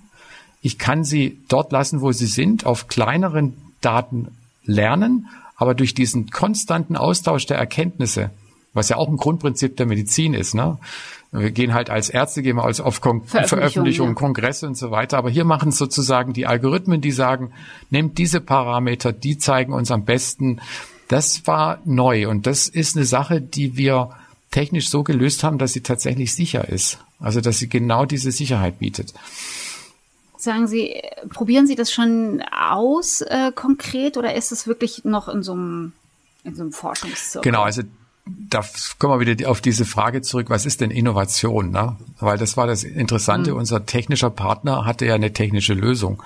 [0.63, 4.29] ich kann sie dort lassen, wo sie sind, auf kleineren Daten
[4.65, 8.31] lernen, aber durch diesen konstanten Austausch der Erkenntnisse,
[8.73, 10.79] was ja auch ein Grundprinzip der Medizin ist, ne?
[11.35, 14.15] Wir gehen halt als Ärzte, gehen wir als auf Kon Veröffentlichungen, Veröffentlichung, ja.
[14.15, 15.17] Kongresse und so weiter.
[15.17, 17.53] Aber hier machen es sozusagen die Algorithmen, die sagen,
[17.89, 20.61] nehmt diese Parameter, die zeigen uns am besten.
[21.09, 24.11] Das war neu und das ist eine Sache, die wir
[24.51, 26.99] technisch so gelöst haben, dass sie tatsächlich sicher ist.
[27.19, 29.15] Also, dass sie genau diese Sicherheit bietet.
[30.43, 35.45] Sagen Sie, probieren Sie das schon aus äh, konkret oder ist es wirklich noch in
[35.45, 35.93] so einem,
[36.43, 37.49] in so einem Forschungszirkel?
[37.49, 37.83] Genau, also
[38.27, 38.65] da
[38.99, 41.71] kommen wir wieder auf diese Frage zurück, was ist denn Innovation?
[41.71, 41.95] Ne?
[42.19, 43.59] Weil das war das Interessante, mhm.
[43.59, 46.21] unser technischer Partner hatte ja eine technische Lösung.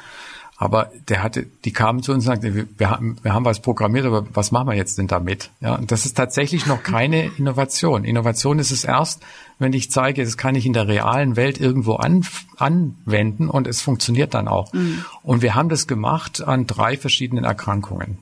[0.56, 3.60] Aber der hatte, die kamen zu uns und sagten, wir, wir, haben, wir haben was
[3.60, 5.50] programmiert, aber was machen wir jetzt denn damit?
[5.60, 8.04] Ja, und das ist tatsächlich noch keine Innovation.
[8.04, 9.22] Innovation ist es erst,
[9.58, 13.80] wenn ich zeige, das kann ich in der realen Welt irgendwo an, anwenden und es
[13.80, 14.72] funktioniert dann auch.
[14.72, 15.04] Mhm.
[15.22, 18.18] Und wir haben das gemacht an drei verschiedenen Erkrankungen.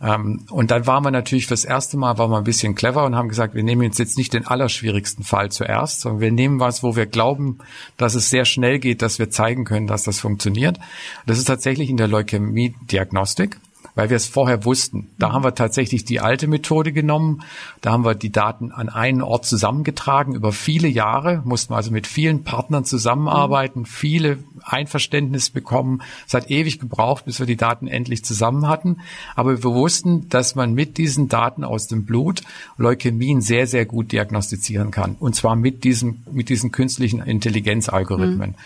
[0.00, 3.16] Ähm, und dann waren wir natürlich fürs erste Mal waren wir ein bisschen clever und
[3.16, 6.82] haben gesagt, wir nehmen jetzt jetzt nicht den allerschwierigsten Fall zuerst, sondern wir nehmen was,
[6.82, 7.58] wo wir glauben,
[7.96, 10.78] dass es sehr schnell geht, dass wir zeigen können, dass das funktioniert.
[11.26, 13.58] Das ist tatsächlich in der Leukämie-Diagnostik
[13.98, 15.10] weil wir es vorher wussten.
[15.18, 17.42] Da haben wir tatsächlich die alte Methode genommen.
[17.80, 22.06] Da haben wir die Daten an einen Ort zusammengetragen über viele Jahre, mussten also mit
[22.06, 26.00] vielen Partnern zusammenarbeiten, viele Einverständnis bekommen.
[26.28, 28.98] Es hat ewig gebraucht, bis wir die Daten endlich zusammen hatten.
[29.34, 32.42] Aber wir wussten, dass man mit diesen Daten aus dem Blut
[32.76, 35.16] Leukämien sehr, sehr gut diagnostizieren kann.
[35.18, 38.50] Und zwar mit diesen, mit diesen künstlichen Intelligenzalgorithmen.
[38.50, 38.56] Mhm.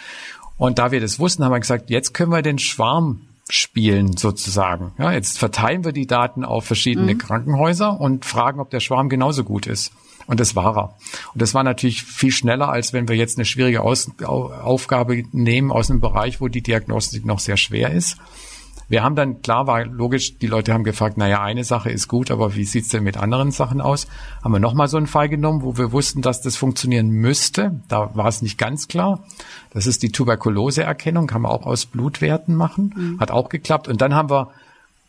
[0.59, 4.93] Und da wir das wussten, haben wir gesagt, jetzt können wir den Schwarm spielen sozusagen.
[4.99, 7.19] Ja, jetzt verteilen wir die Daten auf verschiedene mhm.
[7.19, 9.93] Krankenhäuser und fragen, ob der Schwarm genauso gut ist.
[10.27, 10.97] Und das war er.
[11.35, 15.73] Und das war natürlich viel schneller, als wenn wir jetzt eine schwierige Aus Aufgabe nehmen
[15.73, 18.19] aus einem Bereich, wo die Diagnostik noch sehr schwer ist.
[18.93, 22.31] Wir haben dann, klar war logisch, die Leute haben gefragt, naja, eine Sache ist gut,
[22.31, 24.07] aber wie sieht's denn mit anderen Sachen aus?
[24.45, 27.81] Haben wir nochmal so einen Fall genommen, wo wir wussten, dass das funktionieren müsste.
[27.89, 29.25] Da war es nicht ganz klar.
[29.71, 32.93] Das ist die Tuberkuloseerkennung, kann man auch aus Blutwerten machen.
[32.95, 33.19] Mhm.
[33.19, 33.89] Hat auch geklappt.
[33.89, 34.51] Und dann haben wir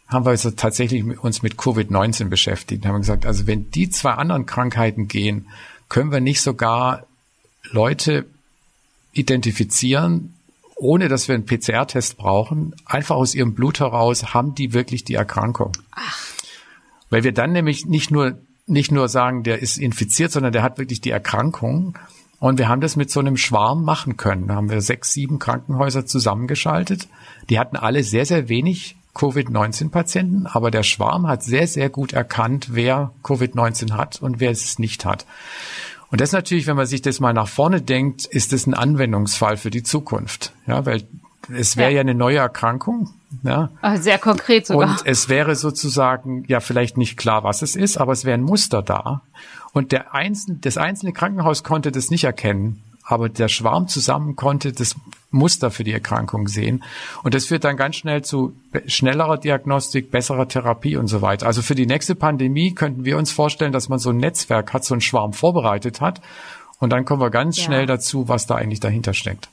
[0.08, 2.86] haben wir also tatsächlich uns mit Covid-19 beschäftigt.
[2.86, 5.48] Haben gesagt, also wenn die zwei anderen Krankheiten gehen,
[5.90, 7.04] können wir nicht sogar
[7.70, 8.28] Leute
[9.12, 10.36] identifizieren,
[10.76, 15.16] ohne dass wir einen PCR-Test brauchen, einfach aus ihrem Blut heraus, haben die wirklich die
[15.16, 15.72] Erkrankung.
[15.92, 16.20] Ach.
[17.10, 20.78] Weil wir dann nämlich nicht nur, nicht nur sagen, der ist infiziert, sondern der hat
[20.78, 21.98] wirklich die Erkrankung.
[22.40, 24.48] Und wir haben das mit so einem Schwarm machen können.
[24.48, 27.08] Da haben wir sechs, sieben Krankenhäuser zusammengeschaltet.
[27.50, 32.70] Die hatten alle sehr, sehr wenig Covid-19-Patienten, aber der Schwarm hat sehr, sehr gut erkannt,
[32.72, 35.26] wer Covid-19 hat und wer es nicht hat.
[36.14, 39.58] Und das natürlich, wenn man sich das mal nach vorne denkt, ist das ein Anwendungsfall
[39.58, 40.54] für die Zukunft.
[40.68, 41.08] Ja, weil
[41.52, 41.96] es wäre ja.
[41.96, 42.02] ja.
[42.02, 43.10] eine neue Erkrankung.
[43.42, 43.72] Ja.
[43.82, 44.90] Ah, sehr konkret sogar.
[44.90, 48.44] Und es wäre sozusagen ja vielleicht nicht klar, was es ist, aber es wäre ein
[48.44, 49.24] Muster da.
[49.72, 54.72] Und der einzelne, das einzelne Krankenhaus konnte das nicht erkennen aber der Schwarm zusammen konnte
[54.72, 54.96] das
[55.32, 56.84] Muster für die Erkrankung sehen.
[57.24, 61.48] Und das führt dann ganz schnell zu schnellerer Diagnostik, besserer Therapie und so weiter.
[61.48, 64.86] Also für die nächste Pandemie könnten wir uns vorstellen, dass man so ein Netzwerk hat,
[64.86, 66.22] so einen Schwarm vorbereitet hat.
[66.80, 67.64] Und dann kommen wir ganz ja.
[67.64, 69.50] schnell dazu, was da eigentlich dahinter steckt.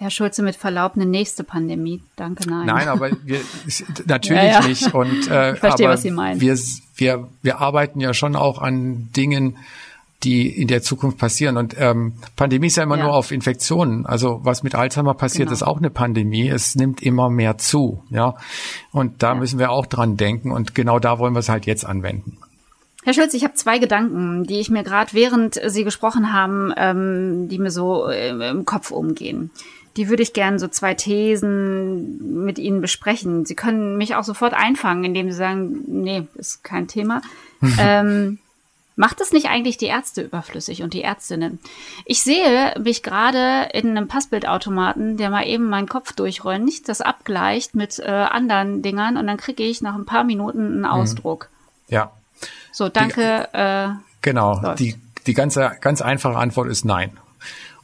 [0.00, 2.02] Herr Schulze, mit Verlaub, eine nächste Pandemie.
[2.16, 2.64] Danke, nein.
[2.64, 3.40] Nein, aber wir,
[4.06, 4.66] natürlich ja, ja.
[4.66, 4.94] nicht.
[4.94, 6.40] Und, äh, ich verstehe, was Sie meinen.
[6.40, 6.58] Wir,
[6.96, 9.58] wir, wir arbeiten ja schon auch an Dingen,
[10.22, 11.56] die in der Zukunft passieren.
[11.56, 13.04] Und ähm, Pandemie ist ja immer ja.
[13.04, 14.06] nur auf Infektionen.
[14.06, 15.52] Also was mit Alzheimer passiert, genau.
[15.54, 16.48] ist auch eine Pandemie.
[16.48, 18.02] Es nimmt immer mehr zu.
[18.10, 18.36] Ja,
[18.92, 19.34] und da ja.
[19.34, 20.50] müssen wir auch dran denken.
[20.50, 22.38] Und genau da wollen wir es halt jetzt anwenden.
[23.02, 27.48] Herr Schulz, ich habe zwei Gedanken, die ich mir gerade während Sie gesprochen haben, ähm,
[27.48, 29.50] die mir so äh, im Kopf umgehen.
[29.96, 33.46] Die würde ich gerne so zwei Thesen mit Ihnen besprechen.
[33.46, 37.22] Sie können mich auch sofort einfangen, indem Sie sagen, nee, ist kein Thema.
[37.78, 38.38] ähm,
[39.00, 41.58] Macht es nicht eigentlich die Ärzte überflüssig und die Ärztinnen?
[42.04, 47.74] Ich sehe mich gerade in einem Passbildautomaten, der mal eben meinen Kopf durchröntgt, das abgleicht
[47.74, 50.84] mit äh, anderen Dingern und dann kriege ich nach ein paar Minuten einen mhm.
[50.84, 51.48] Ausdruck.
[51.88, 52.10] Ja.
[52.72, 53.48] So, danke.
[53.54, 53.88] Die, äh,
[54.20, 54.74] genau.
[54.74, 57.16] Die, die ganze, ganz einfache Antwort ist nein.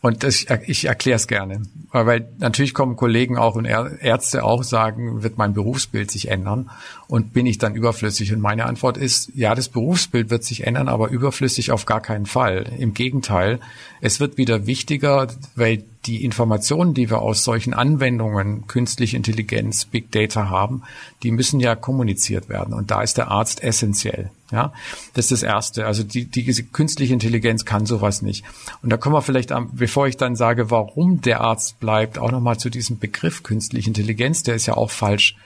[0.07, 1.62] Und das, ich erkläre es gerne.
[1.90, 6.71] Weil natürlich kommen Kollegen auch und Ärzte auch sagen, wird mein Berufsbild sich ändern
[7.09, 8.33] und bin ich dann überflüssig?
[8.33, 12.27] Und meine Antwort ist, ja, das Berufsbild wird sich ändern, aber überflüssig auf gar keinen
[12.27, 12.66] Fall.
[12.79, 13.59] Im Gegenteil,
[14.01, 20.12] es wird wieder wichtiger, weil die Informationen, die wir aus solchen Anwendungen, künstliche Intelligenz, Big
[20.12, 20.83] Data haben,
[21.25, 22.75] die müssen ja kommuniziert werden.
[22.75, 24.31] Und da ist der Arzt essentiell.
[24.53, 24.73] Ja,
[25.14, 25.87] das ist das Erste.
[25.87, 28.45] Also die, die künstliche Intelligenz kann sowas nicht.
[28.81, 32.30] Und da kommen wir vielleicht, am, bevor ich dann sage, warum der Arzt bleibt, auch
[32.30, 34.42] nochmal zu diesem Begriff künstliche Intelligenz.
[34.42, 35.37] Der ist ja auch falsch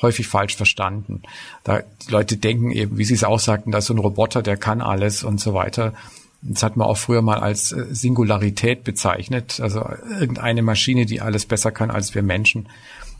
[0.00, 1.22] häufig falsch verstanden.
[1.62, 4.42] Da die Leute denken eben, wie Sie es auch sagten, da ist so ein Roboter,
[4.42, 5.94] der kann alles und so weiter.
[6.40, 9.88] Das hat man auch früher mal als äh, Singularität bezeichnet, also
[10.18, 12.68] irgendeine Maschine, die alles besser kann als wir Menschen.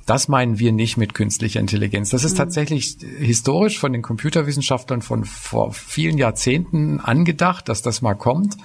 [0.07, 2.11] Das meinen wir nicht mit künstlicher Intelligenz.
[2.11, 2.39] Das ist mhm.
[2.39, 8.57] tatsächlich historisch von den Computerwissenschaftlern von vor vielen Jahrzehnten angedacht, dass das mal kommt.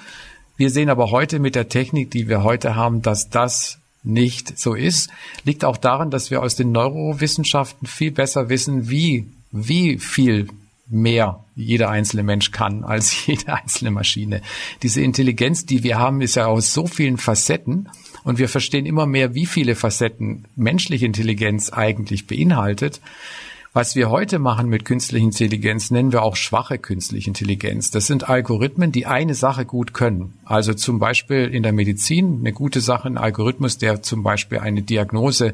[0.58, 4.74] Wir sehen aber heute mit der Technik, die wir heute haben, dass das nicht so
[4.74, 5.10] ist.
[5.44, 10.48] Liegt auch daran, dass wir aus den Neurowissenschaften viel besser wissen, wie, wie viel
[10.90, 14.42] mehr jeder einzelne Mensch kann als jede einzelne Maschine.
[14.84, 17.90] Diese Intelligenz, die wir haben, ist ja aus so vielen Facetten
[18.24, 23.00] und wir verstehen immer mehr, wie viele Facetten menschliche Intelligenz eigentlich beinhaltet.
[23.78, 27.92] Was wir heute machen mit künstlicher Intelligenz, nennen wir auch schwache künstliche Intelligenz.
[27.92, 30.34] Das sind Algorithmen, die eine Sache gut können.
[30.46, 34.82] Also zum Beispiel in der Medizin eine gute Sache, ein Algorithmus, der zum Beispiel eine
[34.82, 35.54] Diagnose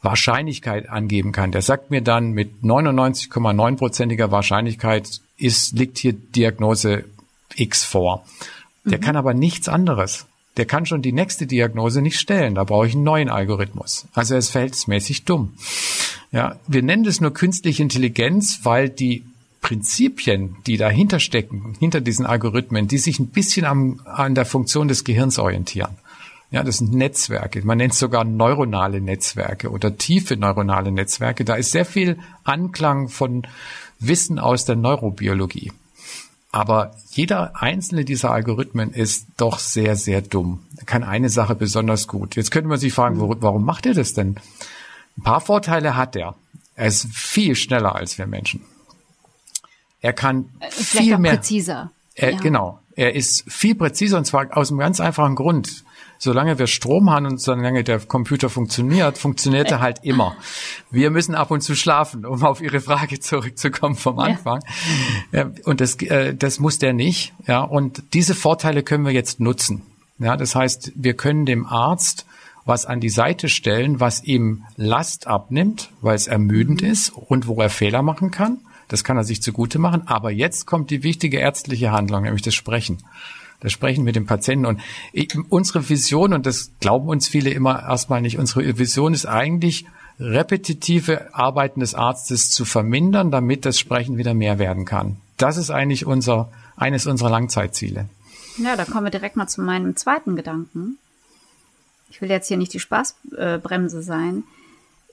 [0.00, 1.52] Wahrscheinlichkeit angeben kann.
[1.52, 7.04] Der sagt mir dann mit 99,9%iger Wahrscheinlichkeit ist, liegt hier Diagnose
[7.54, 8.24] X vor.
[8.86, 9.02] Der mhm.
[9.02, 10.24] kann aber nichts anderes.
[10.56, 12.54] Der kann schon die nächste Diagnose nicht stellen.
[12.54, 14.06] Da brauche ich einen neuen Algorithmus.
[14.14, 15.52] Also er ist verhältnismäßig dumm.
[16.36, 19.24] Ja, wir nennen das nur künstliche Intelligenz, weil die
[19.62, 24.86] Prinzipien, die dahinter stecken, hinter diesen Algorithmen, die sich ein bisschen am, an der Funktion
[24.86, 25.96] des Gehirns orientieren.
[26.50, 27.64] Ja, das sind Netzwerke.
[27.64, 31.46] Man nennt es sogar neuronale Netzwerke oder tiefe neuronale Netzwerke.
[31.46, 33.46] Da ist sehr viel Anklang von
[33.98, 35.72] Wissen aus der Neurobiologie.
[36.52, 40.60] Aber jeder einzelne dieser Algorithmen ist doch sehr, sehr dumm.
[40.76, 42.36] Er kann eine Sache besonders gut.
[42.36, 44.36] Jetzt könnte man sich fragen, warum macht er das denn?
[45.18, 46.34] Ein paar Vorteile hat er.
[46.74, 48.62] Er ist viel schneller als wir Menschen.
[50.00, 51.90] Er kann äh, Vielleicht viel mehr präziser.
[52.14, 52.38] Er, ja.
[52.38, 52.80] Genau.
[52.94, 55.84] Er ist viel präziser und zwar aus einem ganz einfachen Grund
[56.18, 60.36] solange wir Strom haben und solange der Computer funktioniert, funktioniert er halt immer.
[60.90, 64.60] Wir müssen ab und zu schlafen, um auf Ihre Frage zurückzukommen vom Anfang.
[65.32, 65.50] Ja.
[65.64, 67.32] Und das, äh, das muss der nicht.
[67.46, 69.82] Ja, und diese Vorteile können wir jetzt nutzen.
[70.18, 72.26] Ja, das heißt, wir können dem Arzt
[72.66, 76.88] was an die Seite stellen, was ihm Last abnimmt, weil es ermüdend mhm.
[76.88, 78.58] ist und wo er Fehler machen kann.
[78.88, 80.06] Das kann er sich zugute machen.
[80.06, 82.98] Aber jetzt kommt die wichtige ärztliche Handlung, nämlich das Sprechen
[83.60, 84.66] das Sprechen mit dem Patienten.
[84.66, 84.80] Und
[85.48, 89.86] unsere Vision, und das glauben uns viele immer erstmal nicht, unsere Vision ist eigentlich,
[90.18, 95.16] repetitive Arbeiten des Arztes zu vermindern, damit das Sprechen wieder mehr werden kann.
[95.36, 98.08] Das ist eigentlich unser, eines unserer Langzeitziele.
[98.56, 100.98] Ja, da kommen wir direkt mal zu meinem zweiten Gedanken.
[102.16, 104.44] Ich will jetzt hier nicht die Spaßbremse sein.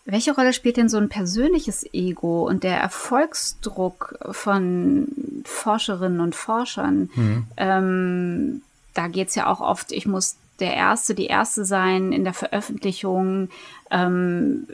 [0.05, 5.09] Welche Rolle spielt denn so ein persönliches Ego und der Erfolgsdruck von
[5.43, 7.09] Forscherinnen und Forschern.
[7.13, 7.47] Mhm.
[7.57, 8.61] Ähm,
[8.93, 13.49] da geht's ja auch oft, ich muss der Erste, die Erste sein in der Veröffentlichung.
[13.91, 14.65] Ähm,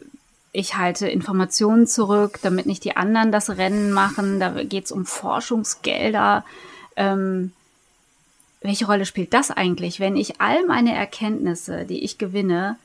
[0.52, 4.40] ich halte Informationen zurück, damit nicht die anderen das Rennen machen.
[4.40, 6.46] Da geht's um Forschungsgelder.
[6.96, 7.54] Ähm,
[8.62, 12.78] welche Rolle spielt das eigentlich, wenn ich all meine Erkenntnisse, die ich gewinne,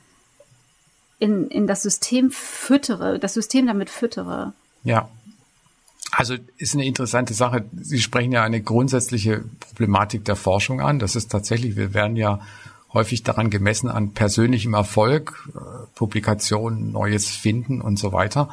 [1.19, 4.53] in, in das System füttere, das System damit füttere?
[4.83, 5.09] Ja.
[6.11, 7.65] Also ist eine interessante Sache.
[7.81, 10.99] Sie sprechen ja eine grundsätzliche Problematik der Forschung an.
[10.99, 12.39] Das ist tatsächlich, wir werden ja
[12.93, 15.59] häufig daran gemessen an persönlichem Erfolg, äh,
[15.95, 18.49] Publikationen, Neues finden und so weiter.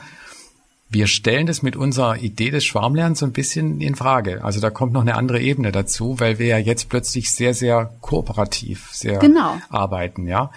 [0.93, 4.45] Wir stellen das mit unserer Idee des Schwarmlernens so ein bisschen in Frage.
[4.45, 7.95] Also da kommt noch eine andere Ebene dazu, weil wir ja jetzt plötzlich sehr, sehr
[8.03, 9.57] kooperativ sehr genau.
[9.71, 10.51] arbeiten, ja.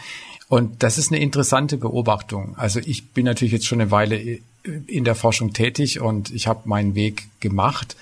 [0.47, 2.55] Und das ist eine interessante Beobachtung.
[2.57, 4.39] Also ich bin natürlich jetzt schon eine Weile
[4.87, 7.95] in der Forschung tätig und ich habe meinen Weg gemacht.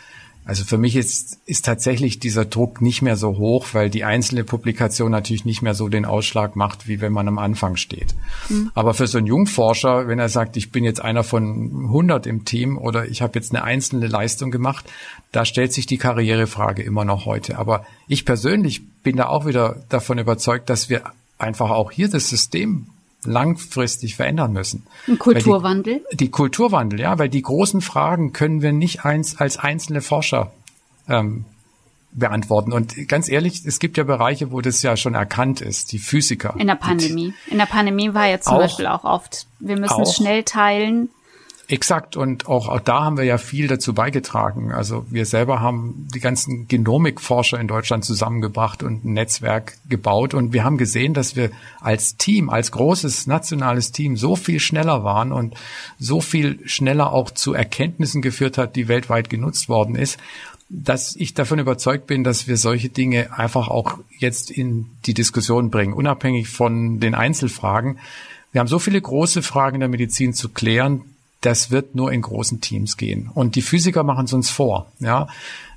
[0.45, 4.43] Also für mich ist, ist tatsächlich dieser Druck nicht mehr so hoch, weil die einzelne
[4.43, 8.13] Publikation natürlich nicht mehr so den Ausschlag macht, wie wenn man am Anfang steht.
[8.49, 8.71] Mhm.
[8.73, 12.43] Aber für so einen Jungforscher, wenn er sagt, ich bin jetzt einer von 100 im
[12.43, 14.86] Team oder ich habe jetzt eine einzelne Leistung gemacht,
[15.32, 17.58] da stellt sich die Karrierefrage immer noch heute.
[17.58, 21.03] Aber ich persönlich bin da auch wieder davon überzeugt, dass wir
[21.38, 22.88] einfach auch hier das System
[23.25, 24.86] langfristig verändern müssen.
[25.07, 26.03] Ein Kulturwandel?
[26.12, 30.51] Die, die, Kulturwandel, ja, weil die großen Fragen können wir nicht eins als einzelne Forscher
[31.07, 31.45] ähm,
[32.12, 32.73] beantworten.
[32.73, 36.55] Und ganz ehrlich, es gibt ja Bereiche, wo das ja schon erkannt ist, die Physiker.
[36.57, 37.33] In der Pandemie.
[37.47, 41.09] In der Pandemie war jetzt zum auch, Beispiel auch oft, wir müssen auch, schnell teilen.
[41.69, 42.17] Exakt.
[42.17, 44.73] Und auch, auch da haben wir ja viel dazu beigetragen.
[44.73, 50.34] Also wir selber haben die ganzen Genomikforscher in Deutschland zusammengebracht und ein Netzwerk gebaut.
[50.34, 55.06] Und wir haben gesehen, dass wir als Team, als großes nationales Team so viel schneller
[55.06, 55.56] waren und
[55.99, 60.19] so viel schneller auch zu Erkenntnissen geführt hat, die weltweit genutzt worden ist
[60.76, 65.69] dass ich davon überzeugt bin, dass wir solche Dinge einfach auch jetzt in die Diskussion
[65.69, 67.99] bringen, unabhängig von den Einzelfragen.
[68.52, 71.02] Wir haben so viele große Fragen in der Medizin zu klären,
[71.45, 73.29] das wird nur in großen Teams gehen.
[73.34, 74.91] Und die Physiker machen es uns vor.
[74.99, 75.27] Ja,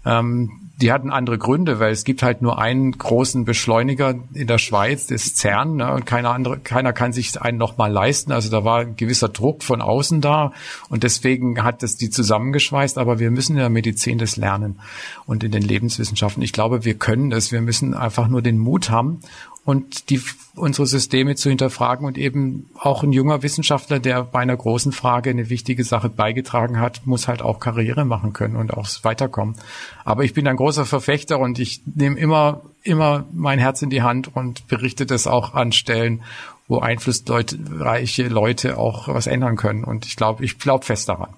[0.04, 4.58] ähm, die hatten andere Gründe, weil es gibt halt nur einen großen Beschleuniger in der
[4.58, 8.30] Schweiz, das CERN, ne, und keiner andere, keiner kann sich einen nochmal leisten.
[8.30, 10.52] Also da war ein gewisser Druck von außen da
[10.90, 12.98] und deswegen hat das die zusammengeschweißt.
[12.98, 14.78] Aber wir müssen in der Medizin das lernen
[15.24, 16.42] und in den Lebenswissenschaften.
[16.42, 17.52] Ich glaube, wir können das.
[17.52, 19.20] Wir müssen einfach nur den Mut haben
[19.66, 20.22] und die,
[20.54, 25.30] unsere Systeme zu hinterfragen und eben auch ein junger Wissenschaftler, der bei einer großen Frage
[25.30, 29.56] eine wichtige Sache beigetragen hat, muss halt auch Karriere machen können und auch weiterkommen.
[30.04, 34.02] Aber ich bin ein großer Verfechter und ich nehme immer, immer mein Herz in die
[34.02, 36.22] Hand und berichte das auch an Stellen,
[36.68, 39.82] wo einflussreiche Leute auch was ändern können.
[39.82, 41.34] Und ich glaube, ich glaube fest daran.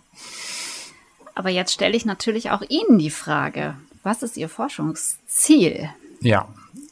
[1.35, 5.89] Aber jetzt stelle ich natürlich auch Ihnen die Frage, was ist Ihr Forschungsziel?
[6.21, 6.47] Ja,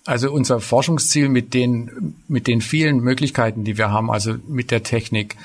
[0.07, 4.83] also unser Forschungsziel mit den, mit den vielen Möglichkeiten, die wir haben, also mit der
[4.83, 5.37] Technik,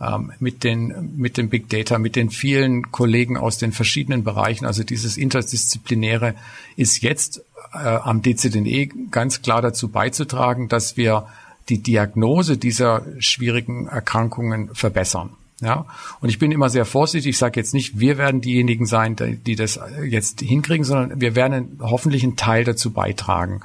[0.00, 4.64] ähm, mit den, mit dem Big Data, mit den vielen Kollegen aus den verschiedenen Bereichen,
[4.64, 6.34] also dieses Interdisziplinäre
[6.76, 11.26] ist jetzt äh, am DCDE ganz klar dazu beizutragen, dass wir
[11.68, 15.30] die Diagnose dieser schwierigen Erkrankungen verbessern.
[15.60, 15.86] Ja,
[16.20, 17.30] und ich bin immer sehr vorsichtig.
[17.30, 21.80] Ich sage jetzt nicht, wir werden diejenigen sein, die das jetzt hinkriegen, sondern wir werden
[21.82, 23.60] hoffentlich einen Teil dazu beitragen.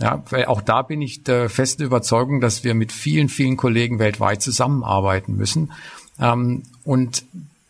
[0.00, 3.98] Ja, weil auch da bin ich der festen Überzeugung, dass wir mit vielen, vielen Kollegen
[3.98, 5.72] weltweit zusammenarbeiten müssen.
[6.18, 7.24] Ähm, und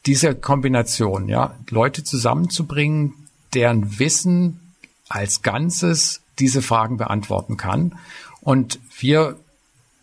[0.07, 3.15] diese Kombination, ja, Leute zusammenzubringen,
[3.53, 4.61] deren Wissen
[5.09, 7.99] als Ganzes diese Fragen beantworten kann.
[8.41, 9.37] Und wir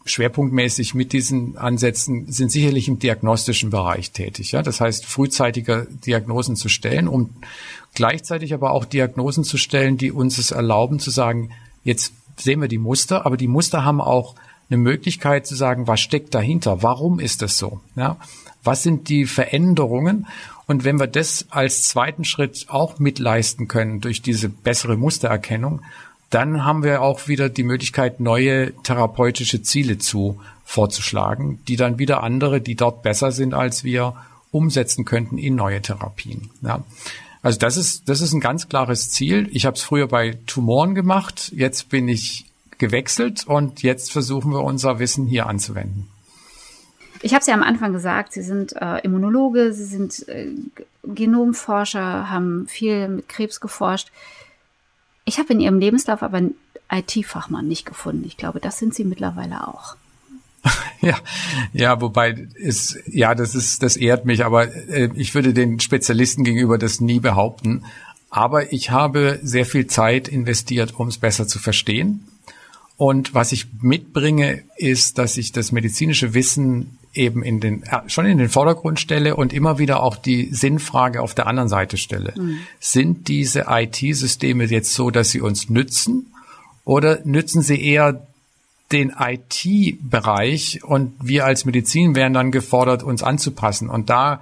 [0.05, 4.51] schwerpunktmäßig mit diesen Ansätzen sind sicherlich im diagnostischen Bereich tätig.
[4.51, 4.61] Ja?
[4.61, 7.29] Das heißt, frühzeitiger Diagnosen zu stellen, um
[7.93, 11.51] gleichzeitig aber auch Diagnosen zu stellen, die uns es erlauben zu sagen,
[11.87, 14.35] Jetzt sehen wir die Muster, aber die Muster haben auch
[14.69, 16.83] eine Möglichkeit zu sagen, was steckt dahinter?
[16.83, 17.79] Warum ist das so?
[17.95, 18.17] Ja?
[18.61, 20.27] Was sind die Veränderungen?
[20.65, 25.81] Und wenn wir das als zweiten Schritt auch mitleisten können durch diese bessere Mustererkennung,
[26.29, 32.21] dann haben wir auch wieder die Möglichkeit, neue therapeutische Ziele zu vorzuschlagen, die dann wieder
[32.21, 34.13] andere, die dort besser sind als wir,
[34.51, 36.49] umsetzen könnten in neue Therapien.
[36.61, 36.83] Ja.
[37.41, 39.49] Also das ist, das ist ein ganz klares Ziel.
[39.51, 42.45] Ich habe es früher bei Tumoren gemacht, jetzt bin ich
[42.77, 46.07] gewechselt und jetzt versuchen wir unser Wissen hier anzuwenden.
[47.21, 50.51] Ich habe es ja am Anfang gesagt, Sie sind äh, Immunologe, Sie sind äh,
[51.03, 54.11] Genomforscher, haben viel mit Krebs geforscht.
[55.25, 56.55] Ich habe in Ihrem Lebenslauf aber einen
[56.91, 58.23] IT-Fachmann nicht gefunden.
[58.25, 59.95] Ich glaube, das sind Sie mittlerweile auch.
[60.99, 61.15] Ja,
[61.73, 66.43] ja, wobei ist ja, das ist, das ehrt mich, aber äh, ich würde den Spezialisten
[66.43, 67.85] gegenüber das nie behaupten.
[68.31, 72.27] Aber ich habe sehr viel Zeit investiert, um es besser zu verstehen.
[72.97, 78.37] Und was ich mitbringe, ist, dass ich das medizinische Wissen eben in den, schon in
[78.37, 82.33] den Vordergrund stelle und immer wieder auch die Sinnfrage auf der anderen Seite stelle.
[82.35, 82.59] Mhm.
[82.79, 86.33] Sind diese IT-Systeme jetzt so, dass sie uns nützen
[86.85, 88.27] oder nützen sie eher
[88.91, 93.89] den IT-Bereich und wir als Medizin werden dann gefordert, uns anzupassen.
[93.89, 94.41] Und da,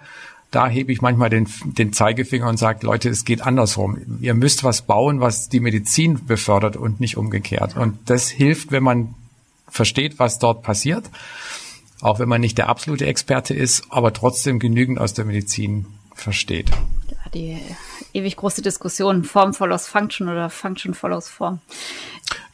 [0.51, 4.19] da hebe ich manchmal den, den Zeigefinger und sage, Leute, es geht andersrum.
[4.21, 7.75] Ihr müsst was bauen, was die Medizin befördert und nicht umgekehrt.
[7.75, 9.15] Und das hilft, wenn man
[9.67, 11.09] versteht, was dort passiert
[12.01, 16.71] auch wenn man nicht der absolute Experte ist, aber trotzdem genügend aus der Medizin versteht.
[17.33, 17.59] Die
[18.13, 21.59] ewig große Diskussion, Form follows Function oder Function follows Form.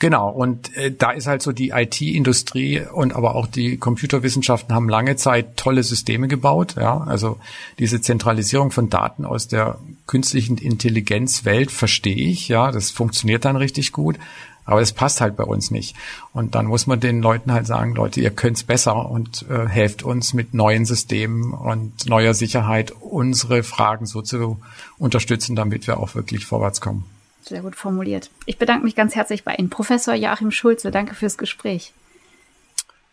[0.01, 4.89] Genau, und äh, da ist halt so die IT-Industrie und aber auch die Computerwissenschaften haben
[4.89, 6.73] lange Zeit tolle Systeme gebaut.
[6.75, 7.37] Ja, also
[7.77, 9.77] diese Zentralisierung von Daten aus der
[10.07, 12.47] künstlichen Intelligenzwelt verstehe ich.
[12.47, 14.17] Ja, das funktioniert dann richtig gut.
[14.65, 15.95] Aber es passt halt bei uns nicht.
[16.33, 20.01] Und dann muss man den Leuten halt sagen, Leute, ihr könnt's besser und äh, helft
[20.01, 24.57] uns mit neuen Systemen und neuer Sicherheit, unsere Fragen so zu
[24.97, 27.05] unterstützen, damit wir auch wirklich vorwärts kommen.
[27.41, 28.29] Sehr gut formuliert.
[28.45, 30.91] Ich bedanke mich ganz herzlich bei Ihnen, Professor Joachim Schulze.
[30.91, 31.93] Danke fürs Gespräch.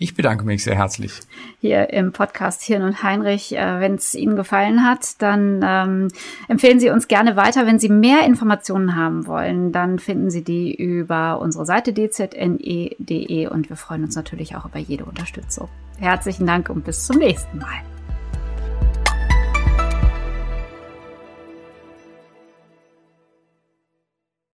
[0.01, 1.13] Ich bedanke mich sehr herzlich.
[1.61, 3.57] Hier im Podcast Hirn und Heinrich.
[3.57, 6.09] Äh, wenn es Ihnen gefallen hat, dann ähm,
[6.47, 7.67] empfehlen Sie uns gerne weiter.
[7.67, 13.69] Wenn Sie mehr Informationen haben wollen, dann finden Sie die über unsere Seite dzne.de und
[13.69, 15.69] wir freuen uns natürlich auch über jede Unterstützung.
[15.99, 17.98] Herzlichen Dank und bis zum nächsten Mal.